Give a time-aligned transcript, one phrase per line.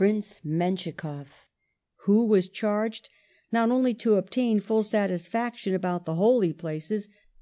[0.00, 1.26] Prince MenschikofF,
[2.06, 3.10] who was charged
[3.52, 7.38] not only to obtain full satisfaction about the Holy Places, but to ig.